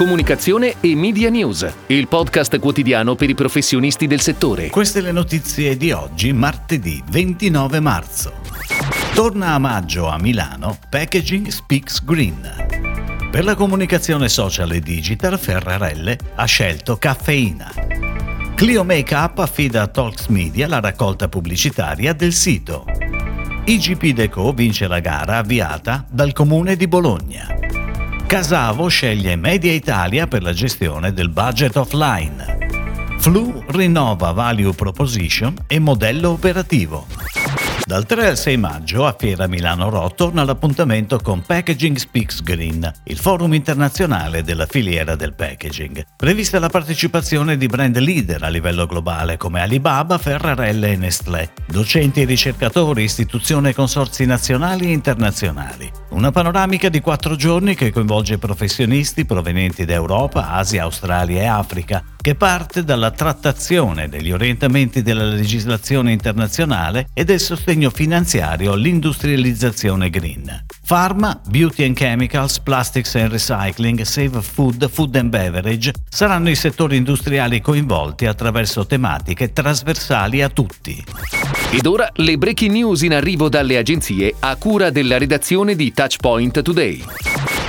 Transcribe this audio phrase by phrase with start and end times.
[0.00, 4.70] comunicazione e media news, il podcast quotidiano per i professionisti del settore.
[4.70, 8.32] Queste le notizie di oggi, martedì 29 marzo.
[9.12, 12.40] Torna a maggio a Milano Packaging Speaks Green.
[13.30, 17.70] Per la comunicazione social e digital Ferrarelle ha scelto caffeina.
[18.54, 22.86] Clio Makeup affida a Talks Media la raccolta pubblicitaria del sito.
[23.66, 27.49] IGP Deco vince la gara avviata dal comune di Bologna.
[28.30, 32.58] Casavo sceglie Media Italia per la gestione del budget offline.
[33.18, 37.06] Flu rinnova Value Proposition e modello operativo.
[37.90, 42.88] Dal 3 al 6 maggio a Fiera Milano Ro torna l'appuntamento con Packaging Speaks Green,
[43.06, 46.04] il forum internazionale della filiera del packaging.
[46.14, 52.20] Prevista la partecipazione di brand leader a livello globale come Alibaba, Ferrarelle e Nestlé, docenti
[52.20, 55.90] e ricercatori, istituzioni e consorzi nazionali e internazionali.
[56.10, 62.04] Una panoramica di quattro giorni che coinvolge professionisti provenienti da Europa, Asia, Australia e Africa,
[62.20, 70.66] che parte dalla trattazione degli orientamenti della legislazione internazionale e del sostegno finanziario all'industrializzazione green.
[70.86, 76.96] Pharma, Beauty and Chemicals, Plastics and Recycling, Save Food, Food and Beverage saranno i settori
[76.96, 81.02] industriali coinvolti attraverso tematiche trasversali a tutti.
[81.72, 86.62] Ed ora le breaking news in arrivo dalle agenzie a cura della redazione di Touchpoint
[86.62, 87.04] Today.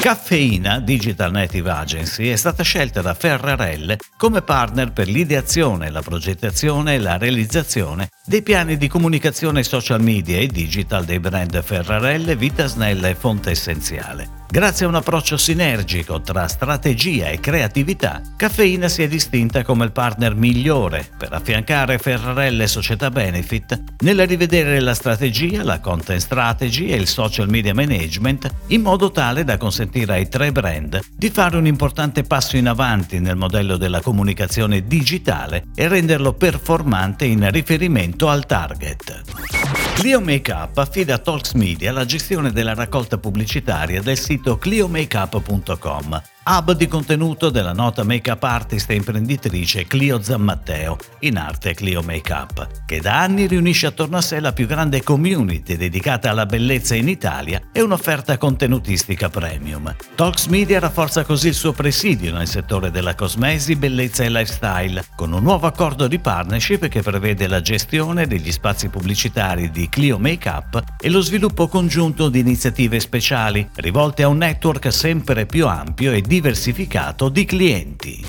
[0.00, 6.94] Caffeina Digital Native Agency è stata scelta da Ferrarelle come partner per l'ideazione, la progettazione
[6.94, 12.66] e la realizzazione dei piani di comunicazione social media e digital dei brand Ferrarelle, Vita
[12.66, 14.39] Snella e Fonte Essenziale.
[14.52, 19.92] Grazie a un approccio sinergico tra strategia e creatività, Caffeina si è distinta come il
[19.92, 26.96] partner migliore per affiancare Ferrarelle Società Benefit nel rivedere la strategia, la content strategy e
[26.96, 31.66] il social media management in modo tale da consentire ai tre brand di fare un
[31.66, 38.44] importante passo in avanti nel modello della comunicazione digitale e renderlo performante in riferimento al
[38.46, 39.79] target.
[40.00, 46.72] Clio Makeup affida a Talks Media la gestione della raccolta pubblicitaria del sito cliomakeup.com hub
[46.72, 53.00] di contenuto della nota make-up artist e imprenditrice Clio Zammatteo, in arte Clio Makeup, che
[53.00, 57.60] da anni riunisce attorno a sé la più grande community dedicata alla bellezza in Italia
[57.72, 59.94] e un'offerta contenutistica premium.
[60.14, 65.32] Talks Media rafforza così il suo presidio nel settore della cosmesi, bellezza e lifestyle, con
[65.32, 70.82] un nuovo accordo di partnership che prevede la gestione degli spazi pubblicitari di Clio Makeup
[70.98, 76.22] e lo sviluppo congiunto di iniziative speciali rivolte a un network sempre più ampio e
[76.30, 78.24] diversificato di clienti.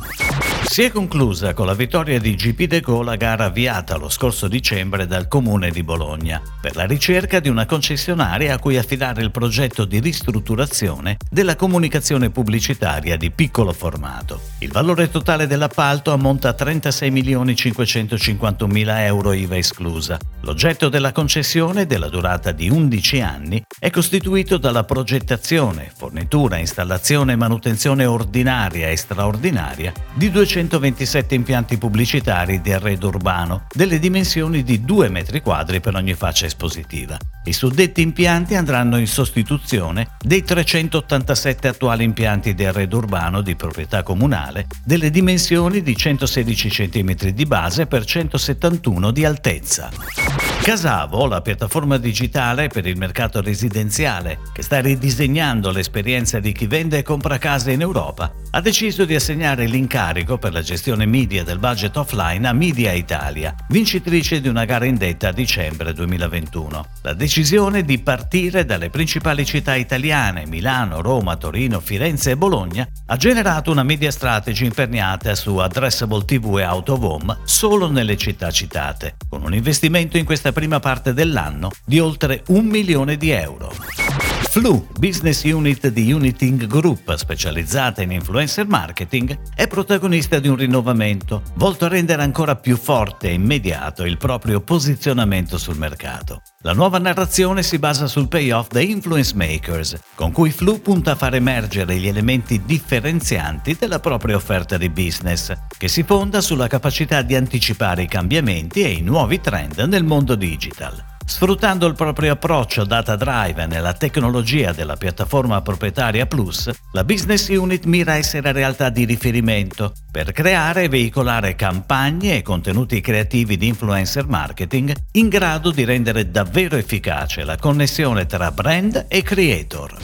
[0.71, 5.05] Si è conclusa con la vittoria di GP Deco la gara avviata lo scorso dicembre
[5.05, 9.83] dal Comune di Bologna per la ricerca di una concessionaria a cui affidare il progetto
[9.83, 14.39] di ristrutturazione della comunicazione pubblicitaria di piccolo formato.
[14.59, 20.17] Il valore totale dell'appalto ammonta a 36 551 mila euro IVA esclusa.
[20.43, 27.35] L'oggetto della concessione, della durata di 11 anni, è costituito dalla progettazione, fornitura, installazione e
[27.35, 34.85] manutenzione ordinaria e straordinaria di 200 127 impianti pubblicitari di arredo urbano, delle dimensioni di
[34.85, 37.17] 2 metri quadri per ogni faccia espositiva.
[37.45, 44.03] I suddetti impianti andranno in sostituzione dei 387 attuali impianti di arredo urbano di proprietà
[44.03, 50.50] comunale, delle dimensioni di 116 cm di base per 171 di altezza.
[50.61, 56.99] Casavo, la piattaforma digitale per il mercato residenziale, che sta ridisegnando l'esperienza di chi vende
[56.99, 61.57] e compra case in Europa, ha deciso di assegnare l'incarico per la gestione media del
[61.57, 66.85] budget offline a Media Italia, vincitrice di una gara indetta a dicembre 2021.
[67.01, 73.17] La decisione di partire dalle principali città italiane, Milano, Roma, Torino, Firenze e Bologna, ha
[73.17, 79.15] generato una media strategy imperniata su addressable TV e out home solo nelle città citate,
[79.27, 84.30] con un investimento in questa prima parte dell'anno di oltre un milione di euro.
[84.51, 91.43] Flu, business unit di Uniting Group specializzata in influencer marketing, è protagonista di un rinnovamento
[91.53, 96.41] volto a rendere ancora più forte e immediato il proprio posizionamento sul mercato.
[96.63, 101.15] La nuova narrazione si basa sul payoff da Influence Makers, con cui Flu punta a
[101.15, 107.21] far emergere gli elementi differenzianti della propria offerta di business, che si fonda sulla capacità
[107.21, 111.10] di anticipare i cambiamenti e i nuovi trend nel mondo digital.
[111.25, 117.47] Sfruttando il proprio approccio data driven e la tecnologia della piattaforma proprietaria Plus, la business
[117.49, 123.57] unit mira a essere realtà di riferimento per creare e veicolare campagne e contenuti creativi
[123.57, 129.97] di influencer marketing in grado di rendere davvero efficace la connessione tra brand e creator.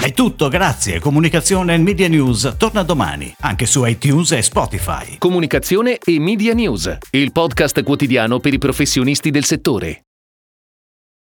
[0.00, 0.98] È tutto, grazie.
[0.98, 5.16] Comunicazione e Media News torna domani, anche su iTunes e Spotify.
[5.18, 10.02] Comunicazione e Media News, il podcast quotidiano per i professionisti del settore.